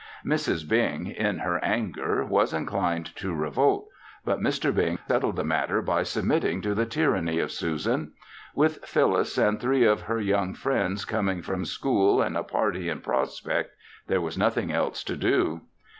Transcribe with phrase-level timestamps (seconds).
[0.25, 0.67] Mrs.
[0.67, 3.87] Bing, in her anger, was inclined to revolt,
[4.25, 4.73] but Mr.
[4.73, 8.13] Bing settled the matter by submitting to the tyranny of Susan.
[8.55, 13.01] With Phyllis and three of her young friends coming from school and a party in
[13.01, 13.75] prospect,
[14.07, 15.61] there was nothing else to do.